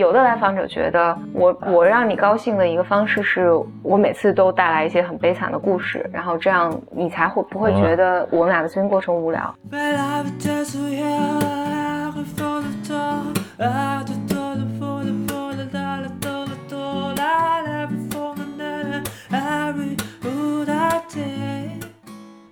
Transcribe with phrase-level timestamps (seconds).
[0.00, 3.50] 有的来访者觉得我我让你高兴的一个方式是
[3.82, 9.54] 我每次都带来一些很悲惨的故事，然后这样你才会不会觉得我们俩的咨询过程无聊。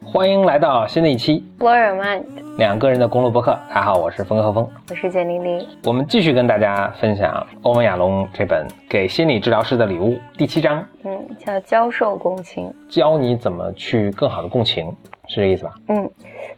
[0.05, 1.43] 欢迎来到新的一期。
[1.59, 2.25] Blow Your Mind，
[2.59, 3.57] 两个人的公路博客。
[3.69, 5.65] 大家好，我是峰哥和峰，我是简玲玲。
[5.85, 14.93] 我们继续跟大家分享欧文亚龙这本《给心理治疗师的礼物》第七章，嗯，叫教授共情，教你怎么去更好的共情，
[15.29, 15.73] 是这意思吧？
[15.87, 16.11] 嗯，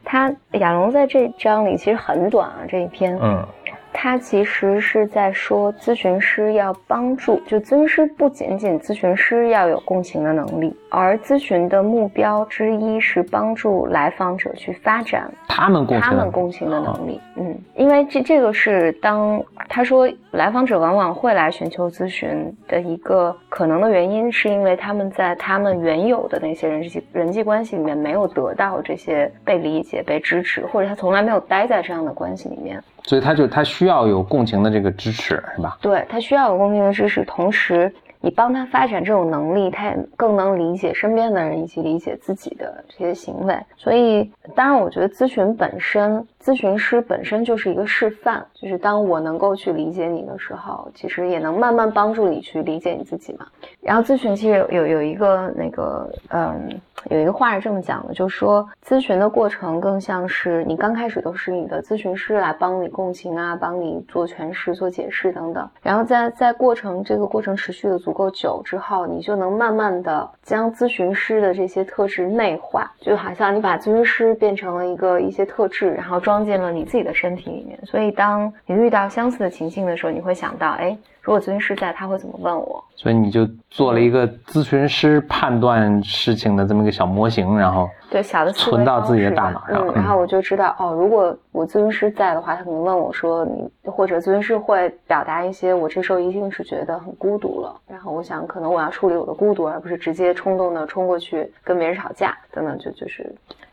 [0.02, 3.46] 他亚龙在这章里其实很短啊，这一篇，嗯。
[3.92, 17.20] 他其实是在说，咨询师要帮助，就咨询师不仅仅咨询师要有共情的能力，而咨询的目标之一是帮助来访者去发展他们共他们共情的能力。
[17.36, 32.82] 嗯，因为这这个是当他说来访者往往会来寻求咨询的一个可能的原因，是因为他们在他们原有的那些人际人际关系里面没有得到这些被理解、被支持，或者他从来没有待在这样的关系里面。
[33.04, 35.78] 所以他就他需要有共情的这个支持，是吧？
[35.80, 43.56] 对他需要有共情的支持，同时你帮他发展这种能力，他也更能理解身边的人以及理解自己的这些行为。
[43.76, 46.26] 所以，当然，我觉得咨询本身。
[46.42, 53.46] 咨询师本身就是一个示范，就是当我能够去理解你的时候，其实也能慢慢帮助你去理解你自己嘛。
[53.80, 65.68] 然后咨询其实有有有一个那个嗯，有一个话是这么讲的，就说咨询的过程更像是你刚开始都是你的咨询师来帮你共情啊，帮你做诠释、做解释等等。
[65.82, 76.40] 然后在在过程这个过程持续的足够久之后，你就能慢慢的将咨询师的这些特质内化，就好像你把咨询师变成了一个一些特质，然后装。
[76.40, 82.82] 进了你自己的身体里面，所以当你遇到相似的情境的时候，你会想到，哎，如果咨询师在，他会怎么问我？
[82.96, 103.32] 所以你就做了一个咨询师判断事情的这么一个小模型，然后对小的存到自己的大脑上，然后我就知道，哦，如果我咨询师在的话，他可能问我说，你或者咨询师会表达一些，我这时候一定是觉得很孤独了，然后我想，可能我要处理我的孤独，而不是直接冲动的冲过去跟别人吵架等等，就就是。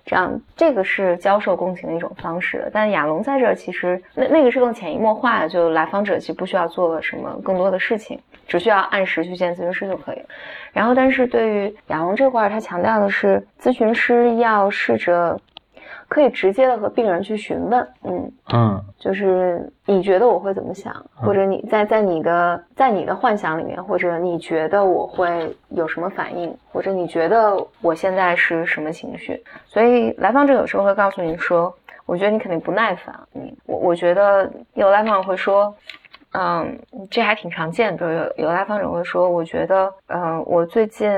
[0.09, 2.69] 这样，这个是教授共情的一种方式。
[2.71, 10.25] 但亚龙在这儿其实那那个是更潜移默化的，就来访者其实不需要做什么更多的事情，只需要按时去见咨询师就可以了。
[10.71, 15.39] 然后，但是对于亚龙这块儿，他强调的是咨询师要试着。
[16.09, 29.43] 可以直接的和病人去询问，嗯嗯，就是你觉得我会怎么想，或者你在在你的在你的幻想里面，或者你觉得我会有什么反应，或者你觉得我现在是什么情绪？
[29.65, 31.73] 所以来访者有时候会告诉你说，
[32.05, 35.75] 我觉得你肯定不耐烦，嗯，我我觉得有来访者会说，
[36.31, 36.79] 嗯，
[37.11, 41.09] 这还挺常见的，有有来访者会说，我觉得，嗯，我最近。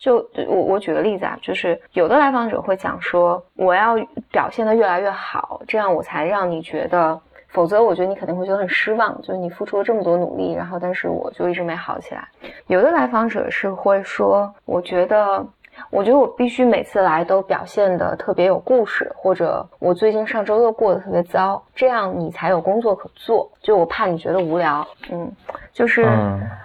[0.00, 0.16] 就
[0.48, 3.94] 我我举个例子啊，就是有的来访者会讲说，我要
[4.32, 9.16] 表现的越来越好，这样我才让你觉得，否则我觉得你肯定会觉得很失望。
[9.20, 12.26] 就是你付出了这么多努力，然后但是我就一直没好起来。
[12.66, 15.46] 有的来访者是会说，我觉得。
[15.88, 23.50] 我觉得我必须每次来都表现的特别有故事，或者我最近上周又过得特别糟，这样你才有工作可做。
[23.62, 25.30] 就我怕你觉得无聊，嗯，
[25.72, 26.06] 就是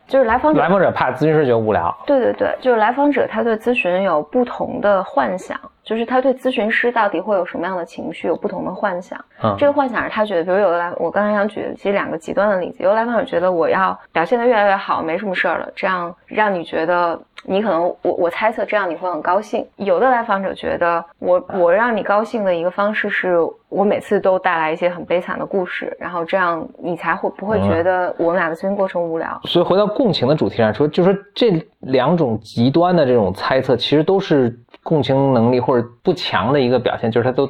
[0.08, 5.60] 就是来访者来访者怕咨询师觉得无聊，对对对，就是来访者他对咨询有不同的幻想。
[5.86, 19.66] 就是他对咨询师到底会有什么样的情绪有不同的幻想，嗯，这个幻想是他觉得，比如有的来，我刚才想举的其实两个极端的例子，有的来访者觉得我要表现得越来越好，没什么事儿了，这样让你觉得你可能我我猜测这样你会很高兴。
[19.76, 23.38] 有的来访者觉得我我让你高兴的一个方式是
[23.70, 29.40] 我每次都带来一些很悲惨的故事，然后这样你才会不会觉得我们俩的咨询过程无聊。
[29.44, 34.58] 所以回到共情的主题上说，就说这两种极端的这种猜测其实都是。
[34.86, 37.50] 共情能力或者不强的一个表现，就是他都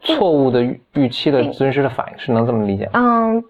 [0.00, 0.60] 错误的
[0.94, 2.90] 预期的咨询师的反应，是能这么理解？
[2.92, 3.40] 嗯，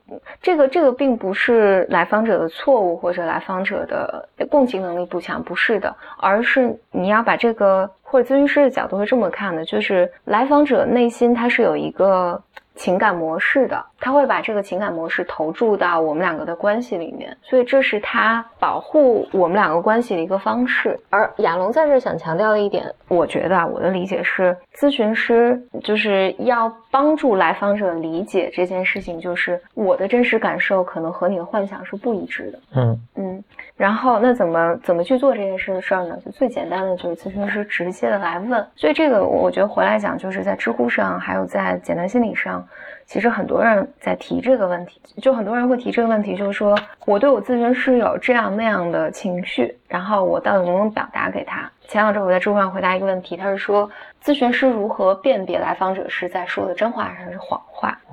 [0.42, 12.42] 这个这个并不是来访者的错误或者来访者的共情能力不强，不是的，而是你要把这个或者咨询师的角度是这么看的，就是来访者内心他是有一个。
[12.74, 20.98] 情感模式的，他会把这个情感模式投注到我们两个的关系里面，所以这是他保护我们两个关系的一个方式。
[21.10, 32.58] 而亚龙在这想强调的一点，我觉得啊，我的理解是，咨询师就是要帮助来访者理解这件事情，就是我的真实感受可能和你的幻想是不一致的。
[32.74, 33.44] 嗯嗯，嗯，
[33.76, 36.18] 然后那怎么怎么去做这件事的事儿呢？
[36.24, 38.66] 就最简单的就是咨询师直接的来问。
[38.74, 42.61] 所以这个我觉得回来讲，就是在知乎上，还有在简单心理上，
[43.06, 51.70] 其实很多人在提这个问题，就很多人会提这个问题，就是说我对我咨询师有这样那样的情绪，然后我到底能不能表达给他？
[51.88, 53.90] 前两周我在知乎上回答一个问题，他是说
[54.24, 57.60] 咨询师如何辨别来访者是在说的真话还是谎？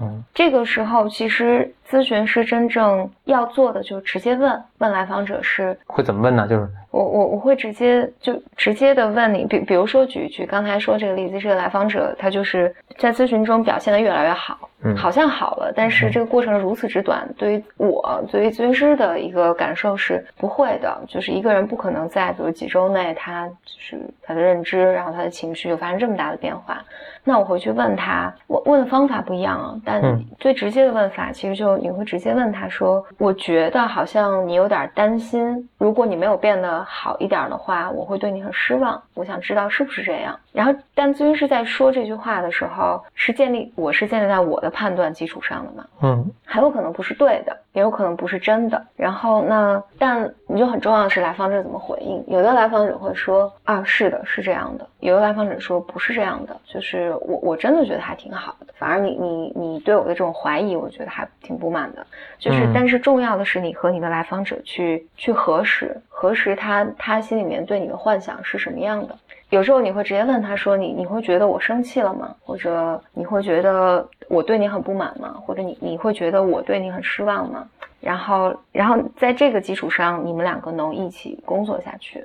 [0.01, 6.48] 嗯，这个时候其实咨询师真正要做的就是直接问问来访者是会怎么问呢？
[6.48, 14.57] 就是我我我会直接就直接的问你，比比如说举举刚才说这个例子，这个来访者他就是在咨询中表现的越来越好。
[14.95, 26.81] 好像好了，但是这个过程如此之短，对于我作为咨询师的一个感受是不会的，就是一个人不可能在比如几周内，他就是他的认知，然后他的情绪就发生这么大的变化。
[27.29, 38.99] 那我回去问他，我问的方法不一样啊，但最直接的问法其实就你会直接问他说，我觉得好像你有点担心，如果你没有变得好一点的话，我会对你很失望。
[39.13, 40.35] 我想知道是不是这样。
[40.54, 44.69] 然后，但咨询师在说这句话的时候，是建立我是建立在我的。
[44.80, 48.81] 判断基础上的嘛，嗯，很有可能不是对的，也有可能不是真的。
[48.96, 52.24] 然后那，但你就很重要的是来访者怎么回应。
[52.28, 58.68] 有的来访者会说啊，是的，是这样的；有的来访者说不是这样的，就是我我真的觉得还挺好的。
[58.78, 62.06] 反而你你你对我的这种怀疑，我觉得还挺不满的。
[62.38, 69.16] 就是，但是重要的是你和你的来访者去去核实核实他他心里面对你的幻想是什么样的。
[69.51, 72.36] 有时候你会直接问他说：“你你会觉得我生气了吗？
[72.44, 75.36] 或者你会觉得我对你很不满吗？
[75.45, 77.66] 或者你你会觉得我对你很失望吗？”
[78.01, 82.22] 然后，然后在这个基础上，你们两个能一起工作下去。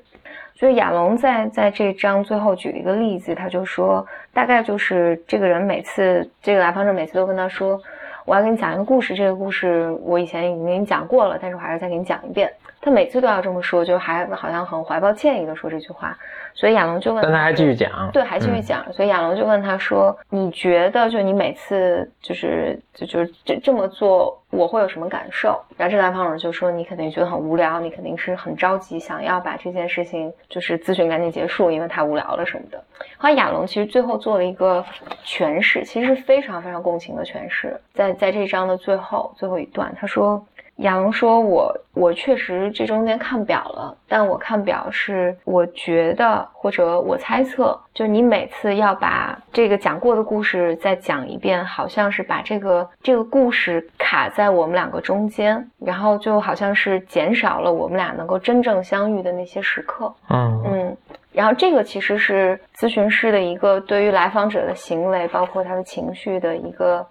[0.56, 7.80] 所以亚龙在在这章最后举了一个例子，他就说，大概就是这个人每次这个来访者每次都跟他说
[8.26, 12.52] ：“我要给你讲一个故事，这个故事我以前已经给你讲过了，但是我还是再给你讲一遍。”
[12.84, 16.14] 他每次都要这么说，就还好像很怀抱歉意的说这句话。
[16.52, 18.84] 所以亚龙就问，但他还继续讲，对，还继续讲。
[18.92, 32.82] 所以亚龙就问他说：“你觉得，就你每次就是就就这这么做，我会有什么感受？”然后这来访者就说：“你肯定觉得很无聊，你肯定是很着急，想要把这件事情就是咨询赶紧结束，因为太无聊了什么的。”
[33.18, 34.84] 后来亚龙其实最后做了一个
[35.24, 40.44] 诠释，其实是非常非常共情的诠释，在在这章的最后最后一段，他说。
[40.78, 60.12] 亚龙说：“我我确实这中间看表了，但我看表是我觉得或者我猜测，就是你每次要把这个讲过的故事再讲一遍，好像是把这个这个故事卡在我们两个中间，然后就好像是减少了我们俩能够真正相遇的那些时刻。
[60.28, 60.96] 嗯嗯，
[61.32, 67.06] 然后这个其实是咨询师的一个对于来访者的行为，包括他的情绪的一个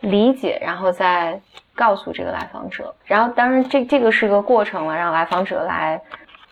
[0.00, 1.38] 理解，然后再。”
[1.72, 5.98] 告诉这个来访者，然后当然这这个是个过程了，让来访者来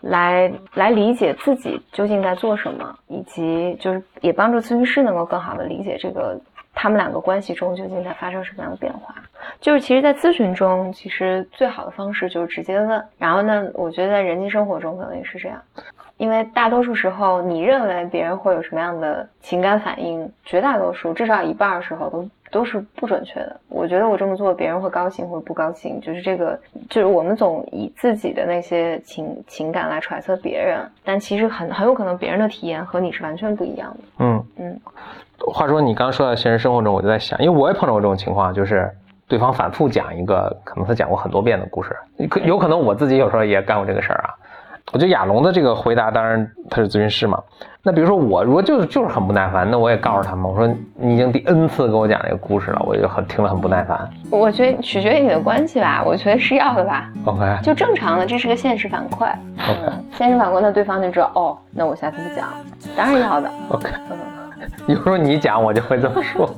[0.01, 6.39] 来来理解自己究竟在做什么，以及就是也帮助咨询师能够更好的理解这个
[6.73, 9.15] 他们两个关系中究竟在发生什么样的变化。
[9.59, 13.03] 就是其实，在咨询中，其实最好的方式就是直接问。
[13.17, 15.61] 然后呢，我觉得在人际生活中可能也是这样，
[16.17, 22.29] 因为大多数时候，你认为别人会有什么样的情感反应，绝大多数至少一半的时候都。
[22.51, 23.59] 都是不准确的。
[23.69, 26.59] 我觉得我这么做，别人会高兴或者不高兴，就是这个，
[26.89, 33.99] 就是我们总以自己的那些情情感来揣测别人，但其实很很有可能别人的体验和你是完全不一样的。
[34.19, 34.79] 嗯嗯。
[35.47, 38.91] 话说你刚刚说到现实生活中，我就在想，因为我也碰到过这种情况，就是
[39.27, 41.95] 对方反复讲一个可能他讲过很多遍的故事，
[42.29, 44.28] 可有可能我自己有时候也干过这个事儿啊。
[44.91, 47.41] 我觉得亚龙的这个回答，当然他是咨询师嘛。
[47.81, 54.09] 那比如说我如果就是就是很不耐烦，那我也告诉他们，我说你已经第 N 次给我讲这个故事了，我就很听了很不耐烦。
[54.29, 57.09] 我觉得取决于你的关系吧，我觉得是要的吧。
[57.25, 59.25] OK，就正常的，这是个现实反馈。
[59.25, 62.49] OK，现实反馈，那对方就知道哦，那我下次不讲，
[62.97, 63.49] 当然要的。
[63.69, 63.89] OK，
[64.87, 66.49] 有时候你讲我就会这么说。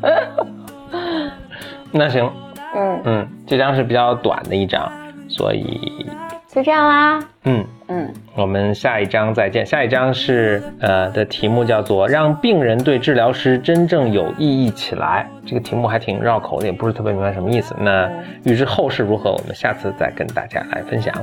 [1.90, 2.30] 那行，
[2.74, 4.88] 嗯嗯，这张是比较短的一张，
[5.28, 6.06] 所以。
[6.50, 9.66] 就这样啦，嗯嗯，我们下一章再见。
[9.66, 17.76] 下一章是呃的题目叫做“让病人对治疗师真正有意义起来”，这个题目还挺绕口的，也不是特别明白什么意思。
[17.78, 18.10] 那
[18.44, 21.14] 预知后事如何，我们下次再跟大家来分享。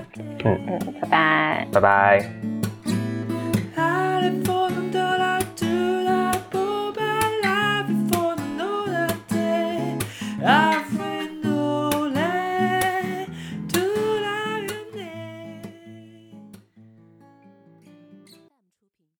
[0.45, 2.23] 嗯嗯，拜拜，拜拜。